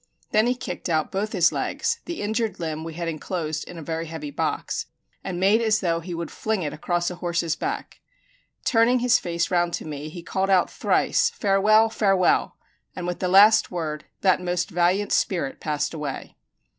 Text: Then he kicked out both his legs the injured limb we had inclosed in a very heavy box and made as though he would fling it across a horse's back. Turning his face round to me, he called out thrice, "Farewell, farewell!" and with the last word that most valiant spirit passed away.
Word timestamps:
Then 0.31 0.47
he 0.47 0.55
kicked 0.55 0.89
out 0.89 1.11
both 1.11 1.31
his 1.31 1.51
legs 1.51 1.99
the 2.05 2.23
injured 2.23 2.59
limb 2.59 2.83
we 2.83 2.95
had 2.95 3.07
inclosed 3.07 3.63
in 3.67 3.77
a 3.77 3.83
very 3.83 4.07
heavy 4.07 4.31
box 4.31 4.87
and 5.23 5.39
made 5.39 5.61
as 5.61 5.79
though 5.79 5.99
he 5.99 6.15
would 6.15 6.31
fling 6.31 6.63
it 6.63 6.73
across 6.73 7.11
a 7.11 7.17
horse's 7.17 7.55
back. 7.55 7.99
Turning 8.65 8.97
his 8.97 9.19
face 9.19 9.51
round 9.51 9.73
to 9.73 9.85
me, 9.85 10.09
he 10.09 10.23
called 10.23 10.49
out 10.49 10.71
thrice, 10.71 11.29
"Farewell, 11.29 11.87
farewell!" 11.91 12.57
and 12.95 13.05
with 13.05 13.19
the 13.19 13.27
last 13.27 13.69
word 13.69 14.05
that 14.21 14.41
most 14.41 14.71
valiant 14.71 15.11
spirit 15.11 15.59
passed 15.59 15.93
away. 15.93 16.35